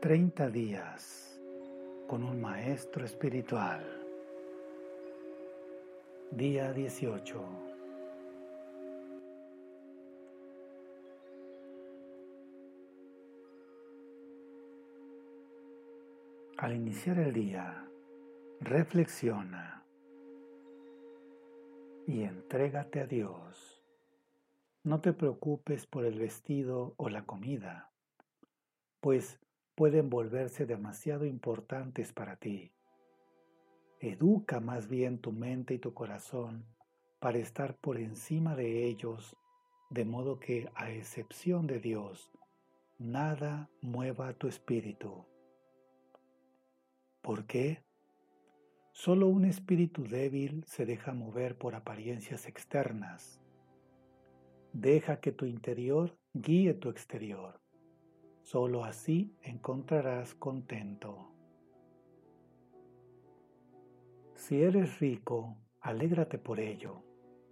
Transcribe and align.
30 0.00 0.48
días 0.50 1.40
con 2.06 2.22
un 2.22 2.40
maestro 2.40 3.04
espiritual. 3.04 3.84
Día 6.30 6.72
18. 6.72 7.42
Al 16.58 16.76
iniciar 16.76 17.18
el 17.18 17.32
día, 17.32 17.84
reflexiona 18.60 19.84
y 22.06 22.22
entrégate 22.22 23.00
a 23.00 23.06
Dios. 23.08 23.82
No 24.84 25.00
te 25.00 25.12
preocupes 25.12 25.86
por 25.86 26.04
el 26.04 26.20
vestido 26.20 26.94
o 26.98 27.08
la 27.08 27.26
comida, 27.26 27.90
pues 29.00 29.40
pueden 29.78 30.10
volverse 30.10 30.66
demasiado 30.66 31.24
importantes 31.24 32.12
para 32.12 32.34
ti. 32.34 32.72
Educa 34.00 34.58
más 34.58 34.88
bien 34.88 35.20
tu 35.20 35.30
mente 35.30 35.74
y 35.74 35.78
tu 35.78 35.94
corazón 35.94 36.66
para 37.20 37.38
estar 37.38 37.76
por 37.76 37.96
encima 37.96 38.56
de 38.56 38.86
ellos, 38.86 39.36
de 39.90 40.04
modo 40.04 40.40
que, 40.40 40.68
a 40.74 40.90
excepción 40.90 41.68
de 41.68 41.78
Dios, 41.78 42.32
nada 42.98 43.70
mueva 43.80 44.32
tu 44.32 44.48
espíritu. 44.48 45.24
¿Por 47.22 47.46
qué? 47.46 47.84
Solo 48.90 49.28
un 49.28 49.44
espíritu 49.44 50.08
débil 50.08 50.64
se 50.64 50.86
deja 50.86 51.14
mover 51.14 51.56
por 51.56 51.76
apariencias 51.76 52.48
externas. 52.48 53.40
Deja 54.72 55.20
que 55.20 55.30
tu 55.30 55.46
interior 55.46 56.18
guíe 56.34 56.74
tu 56.74 56.88
exterior. 56.88 57.60
Solo 58.50 58.82
así 58.82 59.36
encontrarás 59.42 60.34
contento. 60.34 61.30
Si 64.36 64.62
eres 64.62 65.00
rico, 65.00 65.58
alégrate 65.82 66.38
por 66.38 66.58
ello, 66.58 67.02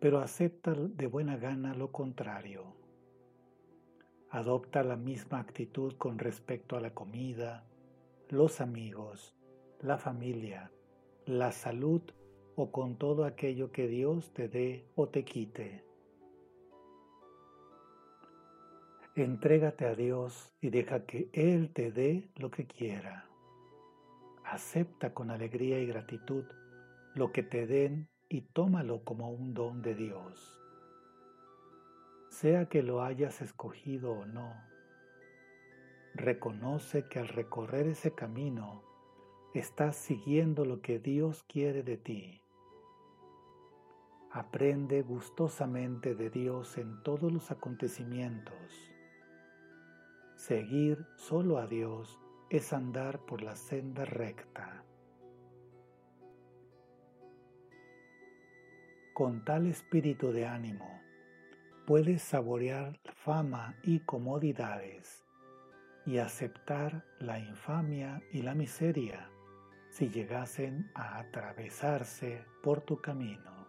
pero 0.00 0.20
acepta 0.20 0.72
de 0.72 1.06
buena 1.06 1.36
gana 1.36 1.74
lo 1.74 1.92
contrario. 1.92 2.74
Adopta 4.30 4.82
la 4.82 4.96
misma 4.96 5.38
actitud 5.38 5.98
con 5.98 6.18
respecto 6.18 6.78
a 6.78 6.80
la 6.80 6.94
comida, 6.94 7.66
los 8.30 8.62
amigos, 8.62 9.36
la 9.82 9.98
familia, 9.98 10.72
la 11.26 11.52
salud 11.52 12.00
o 12.54 12.72
con 12.72 12.96
todo 12.96 13.26
aquello 13.26 13.70
que 13.70 13.86
Dios 13.86 14.32
te 14.32 14.48
dé 14.48 14.88
o 14.94 15.10
te 15.10 15.26
quite. 15.26 15.85
Entrégate 19.16 19.86
a 19.86 19.94
Dios 19.94 20.52
y 20.60 20.68
deja 20.68 21.06
que 21.06 21.30
Él 21.32 21.72
te 21.72 21.90
dé 21.90 22.28
lo 22.36 22.50
que 22.50 22.66
quiera. 22.66 23.26
Acepta 24.44 25.14
con 25.14 25.30
alegría 25.30 25.80
y 25.80 25.86
gratitud 25.86 26.44
lo 27.14 27.32
que 27.32 27.42
te 27.42 27.66
den 27.66 28.10
y 28.28 28.42
tómalo 28.42 29.04
como 29.04 29.30
un 29.30 29.54
don 29.54 29.80
de 29.80 29.94
Dios. 29.94 30.60
Sea 32.28 32.68
que 32.68 32.82
lo 32.82 33.02
hayas 33.02 33.40
escogido 33.40 34.12
o 34.12 34.26
no, 34.26 34.52
reconoce 36.12 37.08
que 37.08 37.18
al 37.18 37.28
recorrer 37.28 37.86
ese 37.86 38.14
camino 38.14 38.82
estás 39.54 39.96
siguiendo 39.96 40.66
lo 40.66 40.82
que 40.82 40.98
Dios 40.98 41.42
quiere 41.44 41.82
de 41.82 41.96
ti. 41.96 42.42
Aprende 44.30 45.00
gustosamente 45.00 46.14
de 46.14 46.28
Dios 46.28 46.76
en 46.76 47.02
todos 47.02 47.32
los 47.32 47.50
acontecimientos 47.50 48.92
Seguir 50.46 51.04
solo 51.16 51.58
a 51.58 51.66
Dios 51.66 52.20
es 52.50 52.72
andar 52.72 53.18
por 53.26 53.42
la 53.42 53.56
senda 53.56 54.04
recta. 54.04 54.84
Con 59.12 59.44
tal 59.44 59.66
espíritu 59.66 60.30
de 60.30 60.46
ánimo, 60.46 61.00
puedes 61.84 62.22
saborear 62.22 63.00
fama 63.24 63.74
y 63.82 63.98
comodidades 63.98 65.26
y 66.04 66.18
aceptar 66.18 67.04
la 67.18 67.40
infamia 67.40 68.22
y 68.30 68.42
la 68.42 68.54
miseria 68.54 69.28
si 69.90 70.10
llegasen 70.10 70.92
a 70.94 71.18
atravesarse 71.18 72.44
por 72.62 72.82
tu 72.82 73.00
camino. 73.00 73.66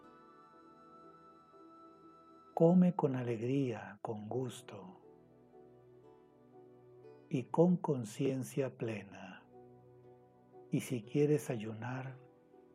Come 2.54 2.94
con 2.94 3.16
alegría, 3.16 3.98
con 4.00 4.28
gusto 4.28 5.07
y 7.28 7.44
con 7.44 7.76
conciencia 7.76 8.70
plena. 8.70 9.42
Y 10.70 10.80
si 10.80 11.02
quieres 11.02 11.50
ayunar, 11.50 12.16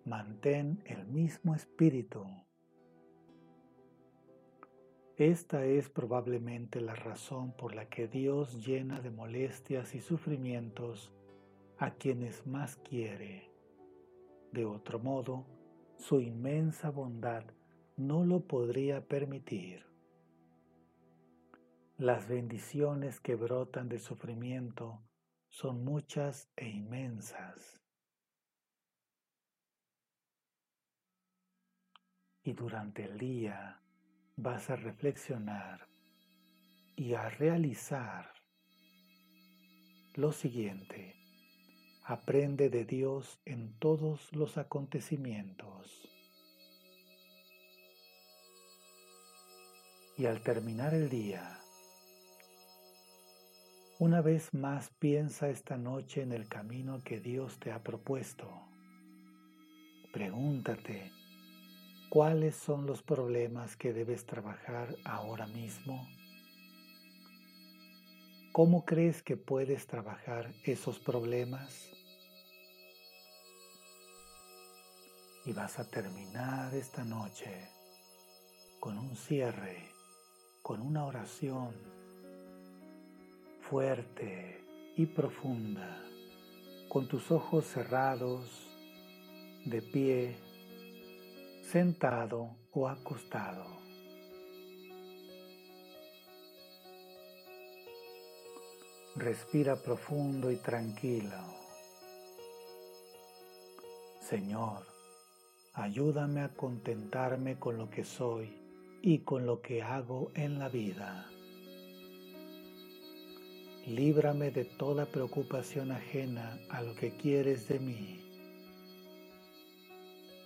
mantén 0.05 0.81
el 0.85 1.05
mismo 1.05 1.55
espíritu. 1.55 2.25
Esta 5.15 5.63
es 5.65 5.89
probablemente 5.89 6.81
la 6.81 6.95
razón 6.95 7.51
por 7.51 7.75
la 7.75 7.87
que 7.87 8.07
Dios 8.07 8.65
llena 8.65 8.99
de 8.99 9.11
molestias 9.11 9.93
y 9.93 10.01
sufrimientos 10.01 11.11
a 11.77 11.91
quienes 11.91 12.47
más 12.47 12.77
quiere. 12.77 13.51
De 14.51 14.65
otro 14.65 14.99
modo, 14.99 15.45
su 15.97 16.19
inmensa 16.19 16.89
bondad 16.89 17.43
no 17.95 18.25
lo 18.25 18.41
podría 18.41 19.07
permitir. 19.07 19.92
Las 21.97 22.27
bendiciones 22.27 23.19
que 23.19 23.35
brotan 23.35 23.87
del 23.87 23.99
sufrimiento 23.99 25.03
son 25.47 25.83
muchas 25.85 26.49
e 26.55 26.67
inmensas. 26.67 27.83
Y 32.41 32.53
durante 32.53 33.05
el 33.05 33.19
día 33.19 33.79
vas 34.35 34.71
a 34.71 34.75
reflexionar 34.75 35.87
y 36.95 37.13
a 37.13 37.29
realizar 37.29 38.33
lo 40.15 40.31
siguiente. 40.31 41.15
Aprende 42.05 42.71
de 42.71 42.85
Dios 42.85 43.39
en 43.45 43.77
todos 43.77 44.33
los 44.33 44.57
acontecimientos. 44.57 46.09
Y 50.17 50.25
al 50.25 50.41
terminar 50.41 50.95
el 50.95 51.09
día, 51.09 51.62
una 54.03 54.19
vez 54.19 54.53
más 54.53 54.89
piensa 54.99 55.47
esta 55.47 55.77
noche 55.77 56.23
en 56.23 56.33
el 56.33 56.49
camino 56.49 57.01
que 57.05 57.21
Dios 57.21 57.57
te 57.57 57.71
ha 57.71 57.81
propuesto. 57.81 58.51
Pregúntate, 60.11 61.09
¿cuáles 62.09 62.53
son 62.53 62.85
los 62.85 63.01
problemas 63.01 63.77
que 63.77 63.93
debes 63.93 64.25
trabajar 64.25 64.93
ahora 65.05 65.47
mismo? 65.47 66.05
¿Cómo 68.51 68.83
crees 68.83 69.23
que 69.23 69.37
puedes 69.37 69.87
trabajar 69.87 70.53
esos 70.65 70.99
problemas? 70.99 71.89
Y 75.45 75.53
vas 75.53 75.79
a 75.79 75.87
terminar 75.87 76.75
esta 76.75 77.05
noche 77.05 77.69
con 78.81 78.97
un 78.97 79.15
cierre, 79.15 79.93
con 80.61 80.81
una 80.81 81.05
oración 81.05 82.02
fuerte 83.73 84.63
y 84.95 85.07
profunda, 85.07 85.99
con 86.89 87.07
tus 87.07 87.31
ojos 87.31 87.65
cerrados, 87.65 88.67
de 89.65 89.81
pie, 89.81 90.35
sentado 91.63 92.55
o 92.71 92.87
acostado. 92.87 93.65
Respira 99.15 99.75
profundo 99.75 100.51
y 100.51 100.57
tranquilo. 100.57 101.41
Señor, 104.21 104.85
ayúdame 105.73 106.41
a 106.41 106.49
contentarme 106.49 107.57
con 107.57 107.79
lo 107.79 107.89
que 107.89 108.03
soy 108.03 108.55
y 109.01 109.23
con 109.23 109.47
lo 109.47 109.61
que 109.61 109.81
hago 109.81 110.29
en 110.35 110.59
la 110.59 110.69
vida 110.69 111.32
líbrame 113.85 114.51
de 114.51 114.65
toda 114.65 115.05
preocupación 115.05 115.91
ajena 115.91 116.59
a 116.69 116.81
lo 116.81 116.95
que 116.95 117.11
quieres 117.17 117.67
de 117.67 117.79
mí. 117.79 118.19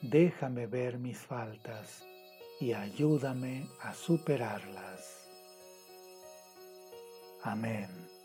Déjame 0.02 0.68
ver 0.68 0.98
mis 0.98 1.18
faltas 1.18 2.04
y 2.60 2.74
ayúdame 2.74 3.68
a 3.82 3.94
superarlas. 3.94 5.30
Amén. 7.44 8.17